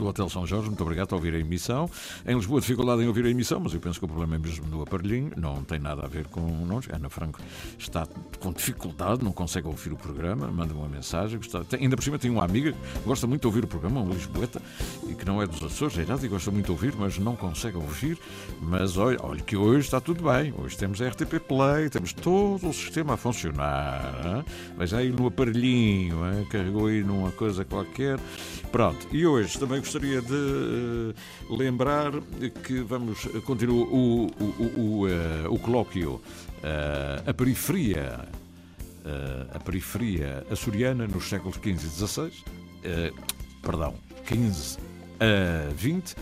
do 0.00 0.06
Hotel 0.06 0.28
São 0.30 0.46
Jorge, 0.46 0.68
muito 0.68 0.82
obrigado 0.82 1.08
por 1.08 1.16
ouvir 1.16 1.34
a 1.34 1.38
emissão. 1.38 1.88
Em 2.26 2.34
Lisboa, 2.34 2.60
dificuldade 2.60 3.02
em 3.02 3.06
ouvir 3.06 3.26
a 3.26 3.28
emissão, 3.28 3.60
mas 3.60 3.74
eu 3.74 3.80
penso 3.80 3.98
que 3.98 4.04
o 4.06 4.08
problema 4.08 4.36
é 4.36 4.38
mesmo 4.38 4.64
do 4.66 4.82
aparelhinho, 4.82 5.30
não 5.36 5.62
tem 5.62 5.78
nada 5.78 6.04
a 6.04 6.08
ver 6.08 6.26
com 6.28 6.40
nós. 6.66 6.88
Ana 6.90 7.10
Franco 7.10 7.38
está 7.78 8.06
com 8.40 8.52
dificuldade, 8.52 9.22
não 9.22 9.32
consegue 9.32 9.66
ouvir 9.66 9.92
o 9.92 9.96
programa, 9.96 10.50
manda 10.50 10.72
uma 10.72 10.88
mensagem. 10.88 11.38
Está, 11.38 11.62
tem, 11.62 11.80
ainda 11.80 11.96
por 11.96 12.02
cima 12.02 12.18
tem 12.18 12.30
uma 12.30 12.44
amiga 12.44 12.72
que 12.72 12.78
gosta 13.04 13.26
muito 13.26 13.42
de 13.42 13.46
ouvir 13.46 13.64
o 13.64 13.66
programa, 13.66 14.00
uma 14.00 14.14
Lisboeta, 14.14 14.62
e 15.08 15.14
que 15.14 15.24
não 15.26 15.42
é 15.42 15.46
dos 15.46 15.62
Açores, 15.62 15.98
é 15.98 16.02
irado 16.02 16.24
e 16.24 16.28
gosta 16.28 16.50
muito 16.50 16.66
de 16.66 16.72
ouvir, 16.72 16.94
mas 16.96 17.18
não 17.18 17.36
consegue 17.36 17.76
ouvir. 17.76 18.18
Mas 18.62 18.96
olha, 18.96 19.18
olha 19.20 19.42
que 19.42 19.56
hoje 19.56 19.80
está 19.84 20.00
tudo 20.00 20.24
bem. 20.24 20.54
Hoje 20.56 20.78
temos 20.78 21.02
a 21.02 21.08
RTP 21.08 21.40
Play, 21.46 21.90
temos 21.90 22.14
todo 22.14 22.68
o 22.68 22.72
sistema 22.72 23.14
a 23.14 23.16
funcionar. 23.18 24.44
Mas 24.78 24.94
aí 24.94 25.10
no 25.10 25.26
aparelhinho, 25.26 26.16
hein? 26.26 26.46
carregou 26.50 26.86
aí 26.86 27.04
numa 27.04 27.30
coisa 27.32 27.64
qualquer. 27.64 28.18
Pronto, 28.72 29.06
e 29.12 29.26
hoje 29.26 29.39
também 29.58 29.80
gostaria 29.80 30.20
de 30.20 30.32
uh, 30.32 31.56
lembrar 31.56 32.12
que 32.64 32.80
vamos 32.80 33.26
continuar 33.44 33.86
o, 33.86 34.26
o, 34.26 34.44
o, 34.58 34.80
o, 34.80 35.06
uh, 35.06 35.54
o 35.54 35.58
colóquio 35.58 36.20
A 37.26 37.32
Periferia 37.32 38.28
a 39.54 39.58
periferia 39.58 40.44
açoriana 40.50 41.06
nos 41.06 41.24
séculos 41.24 41.56
XV 41.56 41.70
e 41.70 41.88
XVI, 41.88 42.32
perdão, 43.62 43.94
XV 44.26 44.78
a 45.18 45.70
XX, 45.74 46.16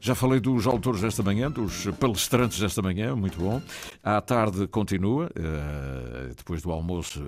já 0.00 0.14
falei 0.14 0.40
dos 0.40 0.66
autores 0.66 1.02
desta 1.02 1.22
manhã, 1.22 1.50
dos 1.50 1.86
palestrantes 1.98 2.58
desta 2.58 2.80
manhã, 2.80 3.14
muito 3.14 3.38
bom. 3.38 3.60
À 4.02 4.18
tarde 4.20 4.66
continua, 4.66 5.26
uh, 5.26 6.34
depois 6.34 6.62
do 6.62 6.72
almoço, 6.72 7.22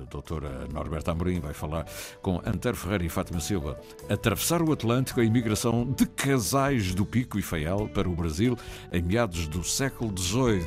a 0.00 0.10
doutora 0.10 0.66
Norberta 0.72 1.12
Amorim 1.12 1.38
vai 1.38 1.52
falar 1.52 1.86
com 2.22 2.40
Antero 2.46 2.76
Ferreira 2.76 3.04
e 3.04 3.10
Fátima 3.10 3.40
Silva. 3.40 3.78
Atravessar 4.08 4.62
o 4.62 4.72
Atlântico, 4.72 5.20
a 5.20 5.24
imigração 5.24 5.84
de 5.84 6.06
casais 6.06 6.94
do 6.94 7.04
Pico 7.04 7.38
e 7.38 7.42
Faial 7.42 7.88
para 7.88 8.08
o 8.08 8.16
Brasil 8.16 8.56
em 8.90 9.02
meados 9.02 9.46
do 9.46 9.62
século 9.62 10.10
XVIII. 10.18 10.66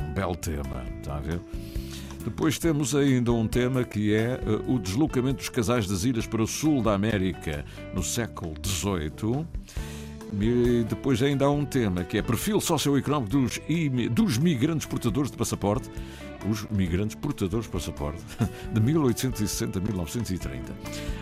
Um 0.00 0.14
belo 0.14 0.36
tema, 0.36 0.84
está 0.98 1.16
a 1.16 1.20
ver? 1.20 1.40
Depois 2.24 2.58
temos 2.58 2.94
ainda 2.94 3.32
um 3.32 3.46
tema 3.46 3.84
que 3.84 4.14
é 4.14 4.40
uh, 4.42 4.74
o 4.74 4.78
deslocamento 4.78 5.36
dos 5.36 5.48
casais 5.48 5.86
das 5.86 6.04
ilhas 6.04 6.26
para 6.26 6.42
o 6.42 6.46
sul 6.46 6.82
da 6.82 6.94
América 6.94 7.64
no 7.94 8.02
século 8.02 8.54
XVIII. 8.64 9.46
E 10.32 10.84
depois 10.88 11.22
ainda 11.22 11.46
há 11.46 11.50
um 11.50 11.64
tema 11.64 12.04
que 12.04 12.18
é 12.18 12.22
perfil 12.22 12.60
socioeconómico 12.60 13.30
dos, 13.30 13.60
dos 14.10 14.38
migrantes 14.38 14.86
portadores 14.86 15.30
de 15.30 15.36
passaporte 15.36 15.90
os 16.46 16.66
migrantes 16.70 17.16
portadores 17.16 17.66
de 17.66 17.72
passaporte, 17.72 18.22
de 18.72 18.80
1860 18.80 19.78
a 19.78 19.82
1930. 19.82 20.72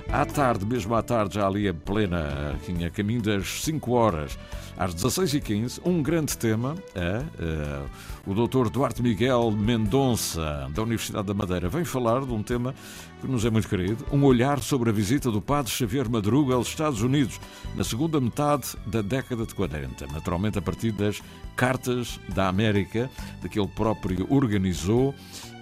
À 0.09 0.25
tarde, 0.25 0.67
mesmo 0.67 0.95
à 0.95 1.03
tarde, 1.03 1.37
já 1.37 1.47
ali 1.47 1.69
a 1.69 1.75
plena, 1.75 2.55
aqui 2.55 2.85
a 2.85 2.91
caminho 2.91 3.23
das 3.23 3.63
5 3.63 3.93
horas, 3.93 4.39
às 4.77 4.95
16h15, 4.95 5.81
um 5.85 6.03
grande 6.03 6.37
tema 6.37 6.75
é 6.95 7.19
uh, 7.19 8.31
o 8.31 8.35
Dr. 8.35 8.69
Duarte 8.69 9.03
Miguel 9.03 9.51
Mendonça, 9.51 10.71
da 10.75 10.83
Universidade 10.83 11.27
da 11.27 11.33
Madeira, 11.33 11.69
vem 11.69 11.85
falar 11.85 12.27
de 12.27 12.33
um 12.33 12.43
tema 12.43 12.75
que 13.21 13.27
nos 13.27 13.45
é 13.47 13.51
muito 13.51 13.69
querido, 13.69 14.05
um 14.13 14.23
olhar 14.25 14.61
sobre 14.61 14.91
a 14.91 14.93
visita 14.93 15.31
do 15.31 15.41
padre 15.41 15.73
Xavier 15.73 16.11
Madruga 16.11 16.55
aos 16.55 16.69
Estados 16.69 17.01
Unidos 17.01 17.41
na 17.75 17.85
segunda 17.85 18.21
metade 18.21 18.77
da 18.87 19.01
década 19.01 19.47
de 19.47 19.55
40, 19.55 20.07
naturalmente 20.09 20.59
a 20.59 20.63
partir 20.63 20.93
das 20.93 21.23
Cartas 21.57 22.21
da 22.35 22.49
América, 22.49 23.11
que 23.51 23.59
ele 23.59 23.69
próprio 23.69 24.27
organizou, 24.29 25.06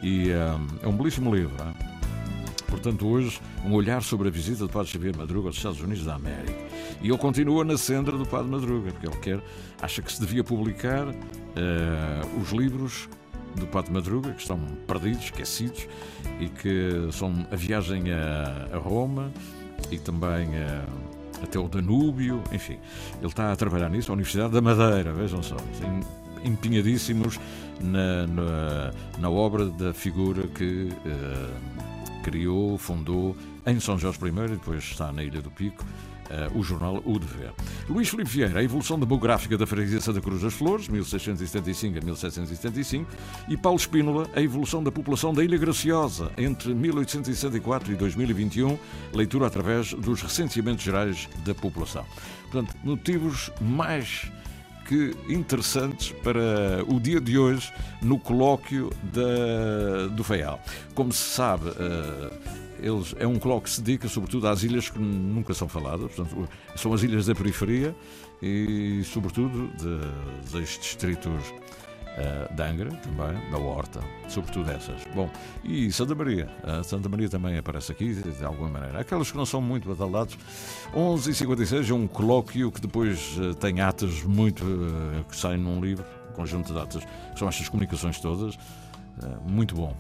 e 0.03 0.31
uh, 0.31 0.61
é 0.83 0.89
um 0.89 0.97
belíssimo 0.97 1.35
livro. 1.35 1.55
Hein? 1.65 1.75
Portanto, 2.69 3.07
hoje, 3.07 3.41
um 3.65 3.73
olhar 3.73 4.03
sobre 4.03 4.29
a 4.29 4.31
visita 4.31 4.67
do 4.67 4.69
Padre 4.69 4.91
Xavier 4.91 5.17
Madruga 5.17 5.49
aos 5.49 5.57
Estados 5.57 5.81
Unidos 5.81 6.05
da 6.05 6.15
América. 6.17 6.53
E 7.01 7.09
ele 7.09 7.19
continua 7.19 7.65
na 7.65 7.79
senda 7.79 8.11
do 8.13 8.27
Padre 8.27 8.51
Madruga, 8.51 8.91
porque 8.91 9.07
ele 9.07 9.17
quer, 9.19 9.41
acha 9.81 10.03
que 10.03 10.13
se 10.13 10.21
devia 10.21 10.43
publicar 10.43 11.07
uh, 11.07 12.41
os 12.41 12.51
livros 12.51 13.09
do 13.55 13.67
Padre 13.67 13.93
Madruga, 13.93 14.33
que 14.33 14.41
estão 14.41 14.59
perdidos, 14.87 15.25
esquecidos, 15.25 15.87
e 16.41 16.49
que 16.49 17.09
são 17.13 17.47
a 17.51 17.57
viagem 17.57 18.13
a, 18.13 18.69
a 18.73 18.79
Roma 18.79 19.33
e 19.91 19.99
também 19.99 20.49
a, 20.57 20.85
até 21.43 21.59
o 21.59 21.69
Danúbio, 21.69 22.43
enfim. 22.53 22.79
Ele 23.19 23.27
está 23.27 23.53
a 23.53 23.57
trabalhar 23.57 23.89
nisso, 23.89 24.11
a 24.11 24.15
Universidade 24.15 24.53
da 24.53 24.61
Madeira, 24.61 25.13
vejam 25.13 25.43
só, 25.43 25.57
empenhadíssimos 26.45 27.41
na, 27.81 28.27
na, 28.27 28.91
na 29.19 29.31
obra 29.31 29.67
da 29.67 29.93
figura 29.93 30.47
que 30.49 30.89
uh, 30.93 32.23
criou, 32.23 32.79
fundou 32.79 33.37
em 33.67 33.81
São 33.81 33.99
Jorge 33.99 34.19
I 34.23 34.29
e 34.29 34.49
depois 34.51 34.85
está 34.85 35.13
na 35.13 35.23
Ilha 35.23 35.41
do 35.41 35.51
Pico 35.51 35.85
uh, 36.31 36.59
o 36.59 36.63
jornal 36.63 37.03
O 37.05 37.19
Dever. 37.19 37.53
Luís 37.89 38.09
Filipe 38.09 38.31
Vieira, 38.31 38.61
a 38.61 38.63
evolução 38.63 38.99
demográfica 38.99 39.57
da 39.57 39.67
freguesia 39.67 40.01
Santa 40.01 40.21
Cruz 40.21 40.43
das 40.43 40.55
Flores, 40.55 40.89
1675 40.89 41.99
a 41.99 42.05
1775, 42.05 43.11
e 43.49 43.57
Paulo 43.57 43.79
Espínola, 43.79 44.29
a 44.35 44.41
evolução 44.41 44.83
da 44.83 44.91
população 44.91 45.33
da 45.33 45.45
Ilha 45.45 45.59
Graciosa, 45.59 46.31
entre 46.37 46.75
1864 46.75 47.93
e 47.93 47.97
2021, 47.97 48.79
leitura 49.13 49.47
através 49.47 49.93
dos 49.93 50.23
recenseamentos 50.23 50.85
gerais 50.85 51.29
da 51.45 51.55
população. 51.55 52.05
Portanto, 52.51 52.75
motivos 52.85 53.51
mais 53.61 54.31
que 54.85 55.15
interessantes 55.29 56.13
para 56.23 56.85
o 56.87 57.01
dia 57.01 57.21
de 57.21 57.39
hoje 57.39 57.73
no 58.03 58.19
colóquio 58.19 58.91
da, 59.03 60.09
do 60.09 60.23
FEAL. 60.23 60.61
Como 60.95 61.13
se 61.13 61.23
sabe, 61.35 61.69
uh, 61.71 62.31
eles, 62.79 63.15
é 63.19 63.27
um 63.27 63.39
colóquio 63.39 63.65
que 63.65 63.71
se 63.71 63.83
dedica 63.83 64.09
sobretudo 64.09 64.47
às 64.47 64.63
ilhas 64.63 64.91
que 64.91 64.99
nunca 64.99 65.55
são 65.55 65.69
faladas, 65.69 66.13
portanto, 66.13 66.49
são 66.77 66.93
as 66.93 67.03
ilhas 67.03 67.27
da 67.27 67.35
periferia 67.35 67.95
e, 68.43 69.03
sobretudo, 69.05 69.69
de, 69.79 70.51
dos 70.51 70.79
distritos 70.79 71.33
uh, 72.19 72.55
de 72.55 72.63
Angra, 72.63 72.91
também, 72.91 73.51
da 73.51 73.59
Horta, 73.59 74.01
sobretudo 74.29 74.71
essas. 74.71 75.03
Bom, 75.15 75.31
e 75.63 75.91
Santa 75.93 76.15
Maria, 76.15 76.49
uh, 76.63 76.83
Santa 76.85 77.09
Maria 77.09 77.29
também 77.29 77.59
aparece 77.59 77.93
aqui, 77.93 78.15
de 78.15 78.45
alguma 78.45 78.69
maneira. 78.69 79.01
Aquelas 79.01 79.31
que 79.31 79.37
não 79.37 79.47
são 79.47 79.61
muito 79.61 79.89
badaladas. 79.89 80.37
11h56 80.95 81.91
é 81.91 81.95
um 81.95 82.07
colóquio 82.07 82.71
que 82.71 82.81
depois 82.81 83.37
uh, 83.39 83.55
tem 83.55 83.81
atas 83.81 84.23
muito. 84.23 84.65
Que 85.29 85.37
saem 85.37 85.59
num 85.59 85.81
livro, 85.81 86.05
conjunto 86.35 86.73
de 86.73 86.79
atas, 86.79 87.03
são 87.37 87.49
estas 87.49 87.69
comunicações 87.69 88.21
todas. 88.21 88.59
muito 89.47 89.75
bom, 89.75 89.97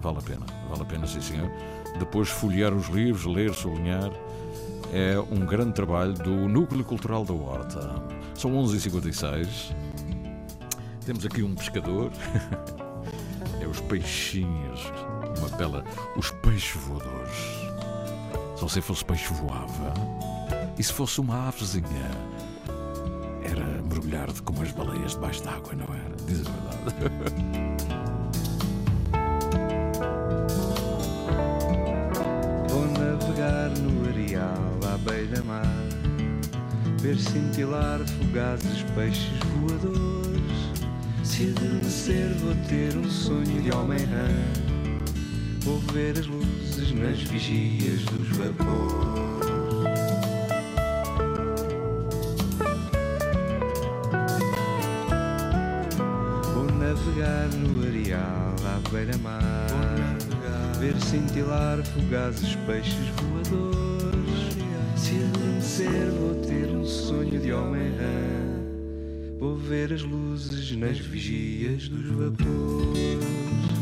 vale 0.00 0.18
a 0.18 0.22
pena, 0.22 0.46
vale 0.68 0.82
a 0.82 0.84
pena, 0.84 1.06
sim 1.06 1.20
senhor 1.20 1.50
depois 1.98 2.28
folhear 2.28 2.72
os 2.72 2.88
livros, 2.88 3.24
ler, 3.24 3.54
sublinhar. 3.54 4.10
É 4.92 5.18
um 5.18 5.46
grande 5.46 5.72
trabalho 5.72 6.12
do 6.12 6.48
Núcleo 6.48 6.84
Cultural 6.84 7.24
da 7.24 7.32
Horta. 7.32 8.02
São 8.34 8.52
11h56. 8.52 9.74
Temos 11.04 11.26
aqui 11.26 11.42
um 11.42 11.54
pescador. 11.54 12.12
é 13.60 13.66
os 13.66 13.80
peixinhos. 13.80 14.80
Uma 15.38 15.48
bela. 15.56 15.84
Os 16.16 16.30
peixes 16.30 16.80
voadores. 16.82 17.36
Só 18.56 18.68
se 18.68 18.80
fosse 18.80 19.04
peixe 19.04 19.32
voava. 19.34 19.92
E 20.78 20.82
se 20.82 20.92
fosse 20.92 21.20
uma 21.20 21.48
avezinha? 21.48 22.10
Era 23.42 23.64
mergulhar 23.82 24.28
como 24.44 24.62
as 24.62 24.70
baleias 24.70 25.12
debaixo 25.12 25.42
d'água, 25.42 25.74
não 25.74 25.92
era? 25.94 26.16
Diz 26.26 26.46
a 26.46 26.50
verdade. 26.50 27.82
no 33.80 34.08
areal 34.08 34.78
à 34.92 34.98
beira-mar, 34.98 35.66
ver 36.98 37.16
cintilar 37.16 38.00
fugazes 38.00 38.82
peixes 38.94 39.30
voadores. 39.60 40.21
Se 41.42 41.48
adormecer, 41.48 42.28
vou 42.34 42.54
ter 42.68 42.96
um 42.96 43.10
sonho 43.10 43.60
de 43.62 43.74
homem-rã, 43.74 44.28
vou 45.62 45.80
ver 45.92 46.16
as 46.16 46.24
luzes 46.24 46.92
nas 46.92 47.20
vigias 47.20 48.04
dos 48.04 48.28
vapores. 48.28 49.50
Vou 56.54 56.64
navegar 56.78 57.48
no 57.58 57.88
areal 57.88 58.54
à 58.64 58.88
beira-mar 58.90 59.66
ver 60.78 60.94
cintilar 61.00 61.84
fugazes 61.86 62.54
peixes 62.66 63.08
voadores. 63.16 64.54
Se 64.96 65.16
adormecer, 65.24 66.08
vou 66.20 66.36
ter 66.36 66.68
um 66.68 66.84
sonho 66.84 67.40
de 67.40 67.52
homem-rã. 67.52 68.51
Vou 69.42 69.56
ver 69.56 69.92
as 69.92 70.02
luzes 70.02 70.70
nas 70.76 71.00
vigias 71.00 71.88
dos 71.88 72.06
vapores. 72.06 73.81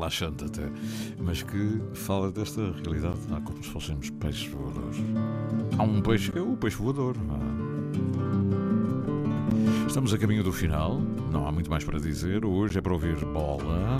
relaxante 0.00 0.44
até, 0.44 0.66
mas 1.18 1.42
que 1.42 1.78
fala 1.92 2.32
desta 2.32 2.72
realidade, 2.82 3.18
é 3.36 3.40
como 3.40 3.62
se 3.62 3.68
fôssemos 3.68 4.08
peixes 4.08 4.50
voadores. 4.50 4.96
Há 5.78 5.82
um 5.82 6.00
peixe 6.00 6.32
que 6.32 6.38
é 6.38 6.42
o 6.42 6.56
peixe 6.56 6.76
voador. 6.76 7.14
Estamos 9.86 10.14
a 10.14 10.18
caminho 10.18 10.42
do 10.42 10.52
final, 10.52 10.98
não 11.30 11.46
há 11.46 11.52
muito 11.52 11.68
mais 11.68 11.84
para 11.84 11.98
dizer. 11.98 12.44
Hoje 12.44 12.78
é 12.78 12.80
para 12.80 12.92
ouvir 12.92 13.16
bola, 13.26 13.98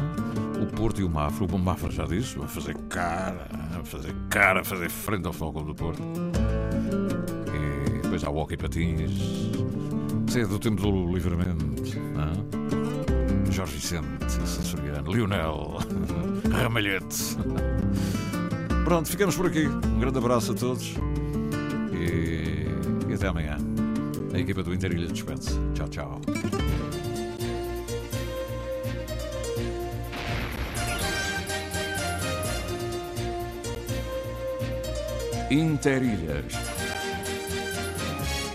o 0.63 0.67
Porto 0.75 1.01
e 1.01 1.05
o 1.05 1.11
Mafra. 1.11 1.45
O 1.45 1.59
Mafra 1.59 1.91
já 1.91 2.07
disse, 2.07 2.39
vai 2.39 2.49
fazer 2.49 2.77
cara, 2.89 3.47
vai 3.73 3.85
fazer 3.85 4.15
cara, 4.31 4.65
fazer 4.65 4.89
frente 4.89 5.27
ao 5.27 5.33
Futebol 5.33 5.65
do 5.65 5.75
Porto. 5.75 6.03
E 7.55 8.03
depois 8.03 8.25
há 8.25 8.31
o 8.31 8.39
Hockey 8.39 8.57
Patins. 8.57 9.11
Isso 10.27 10.39
é 10.39 10.47
do 10.47 10.59
tempo 10.59 10.81
do 10.81 11.13
livramento. 11.13 11.67
Não? 12.15 12.77
É? 12.77 12.80
Jorge 13.51 13.75
Vicente, 13.75 14.33
Sensoriano, 14.47 15.13
Lionel, 15.13 15.79
Ramalhete. 16.51 17.37
Pronto, 18.85 19.09
ficamos 19.09 19.37
por 19.37 19.47
aqui. 19.47 19.67
Um 19.67 19.99
grande 19.99 20.19
abraço 20.19 20.53
a 20.53 20.55
todos 20.55 20.95
e, 21.93 22.67
e 23.09 23.15
até 23.15 23.27
amanhã. 23.27 23.59
A 24.33 24.39
equipa 24.39 24.63
do 24.63 24.73
Interilha 24.73 25.09
despede-se. 25.09 25.59
Tchau, 25.75 25.89
tchau. 25.89 26.21
Interilhas. 35.51 36.70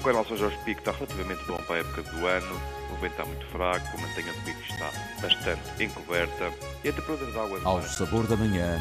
O 0.06 0.08
canal 0.08 0.24
São 0.24 0.38
Jorge 0.38 0.56
Pico 0.64 0.82
está 0.82 0.92
relativamente 0.92 1.44
bom 1.46 1.58
para 1.66 1.78
a 1.78 1.80
época 1.80 2.04
do 2.04 2.28
ano. 2.28 2.62
O 2.94 3.02
vento 3.02 3.14
está 3.14 3.26
muito 3.26 3.44
fraco, 3.48 3.88
a 3.98 4.02
mantenha 4.02 4.32
do 4.34 4.42
pico 4.44 4.62
está 4.62 4.92
bastante 5.20 5.84
encoberta 5.84 6.54
e 6.84 6.90
a 6.90 6.94
temperatura 6.94 7.32
da 7.32 7.42
água... 7.42 7.60
Ao 7.64 7.82
sabor 7.82 8.28
da 8.28 8.38
manhã, 8.38 8.80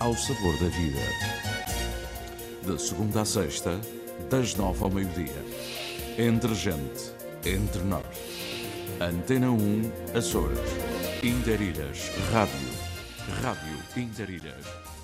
ao 0.00 0.14
sabor 0.14 0.54
da 0.54 0.68
vida. 0.70 0.98
De 2.62 2.80
segunda 2.80 3.20
a 3.20 3.24
sexta, 3.26 3.78
das 4.30 4.54
nove 4.54 4.82
ao 4.82 4.88
meio-dia. 4.88 5.44
Entre 6.16 6.54
gente, 6.54 7.12
entre 7.44 7.82
nós. 7.82 8.06
Antena 8.98 9.50
1, 9.50 9.92
Açores. 10.16 10.58
Interilhas 11.22 12.10
Rádio. 12.32 12.70
Rádio 13.42 13.78
Interilhas. 13.94 14.95